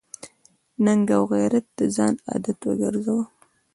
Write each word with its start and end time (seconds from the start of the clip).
ننګ 0.85 1.07
او 1.17 1.23
غیرت 1.31 1.65
د 1.77 1.79
ځان 1.95 2.13
عادت 2.29 2.59
وګرځوه. 2.63 3.23